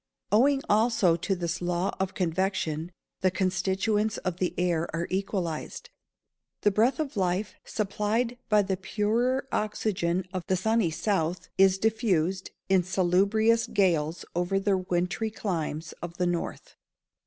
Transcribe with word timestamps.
Owing, 0.31 0.63
also, 0.67 1.15
to 1.15 1.35
this 1.35 1.61
law 1.61 1.95
of 1.99 2.15
convection, 2.15 2.91
the 3.19 3.29
constituents 3.29 4.17
of 4.17 4.37
the 4.37 4.55
air 4.57 4.89
are 4.95 5.05
equalised. 5.11 5.91
The 6.61 6.71
breath 6.71 6.99
of 6.99 7.15
life, 7.15 7.53
supplied 7.65 8.39
by 8.49 8.63
the 8.63 8.77
purer 8.77 9.47
oxygen 9.51 10.23
of 10.33 10.43
the 10.47 10.55
"sunny 10.57 10.89
south," 10.89 11.49
is 11.59 11.77
diffused 11.77 12.49
in 12.67 12.81
salubrious 12.81 13.67
gales 13.67 14.25
over 14.35 14.59
the 14.59 14.75
wintry 14.75 15.29
climes 15.29 15.91
of 16.01 16.17
the 16.17 16.25
north. 16.25 16.77